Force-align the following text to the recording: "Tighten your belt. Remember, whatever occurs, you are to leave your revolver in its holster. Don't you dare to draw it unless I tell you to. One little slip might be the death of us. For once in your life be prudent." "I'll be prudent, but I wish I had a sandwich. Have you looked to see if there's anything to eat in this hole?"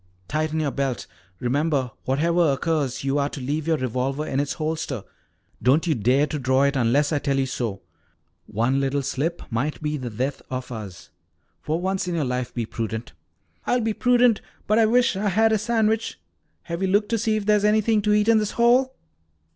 "Tighten 0.27 0.59
your 0.59 0.71
belt. 0.71 1.05
Remember, 1.39 1.91
whatever 2.05 2.51
occurs, 2.53 3.03
you 3.03 3.19
are 3.19 3.29
to 3.29 3.39
leave 3.39 3.67
your 3.67 3.77
revolver 3.77 4.25
in 4.25 4.39
its 4.39 4.53
holster. 4.53 5.03
Don't 5.61 5.85
you 5.85 5.93
dare 5.93 6.25
to 6.25 6.39
draw 6.39 6.63
it 6.63 6.75
unless 6.75 7.11
I 7.13 7.19
tell 7.19 7.37
you 7.37 7.45
to. 7.45 7.81
One 8.47 8.79
little 8.79 9.03
slip 9.03 9.43
might 9.51 9.79
be 9.79 9.97
the 9.97 10.09
death 10.09 10.41
of 10.49 10.71
us. 10.71 11.11
For 11.61 11.79
once 11.79 12.07
in 12.07 12.15
your 12.15 12.25
life 12.25 12.51
be 12.51 12.65
prudent." 12.65 13.13
"I'll 13.67 13.79
be 13.81 13.93
prudent, 13.93 14.41
but 14.65 14.79
I 14.79 14.87
wish 14.87 15.15
I 15.15 15.29
had 15.29 15.51
a 15.51 15.59
sandwich. 15.59 16.19
Have 16.63 16.81
you 16.81 16.87
looked 16.87 17.09
to 17.09 17.19
see 17.19 17.35
if 17.35 17.45
there's 17.45 17.63
anything 17.63 18.01
to 18.01 18.13
eat 18.13 18.27
in 18.27 18.39
this 18.39 18.53
hole?" 18.53 18.95